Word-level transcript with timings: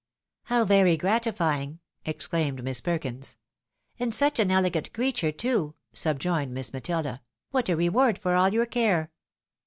"How 0.51 0.65
very 0.65 0.97
gratifying!" 0.97 1.79
exclaimed 2.07 2.63
Miss 2.63 2.81
Perkins." 2.81 3.37
And 3.99 4.11
such 4.11 4.39
an 4.39 4.49
elegant 4.49 4.91
creature, 4.93 5.31
too!" 5.31 5.75
subjoined 6.05 6.55
Miss 6.55 6.73
Matilda." 6.73 7.21
What 7.51 7.69
a 7.69 7.75
reward 7.75 8.17
for 8.17 8.33
all 8.33 8.49
your 8.51 8.65
care 8.65 9.11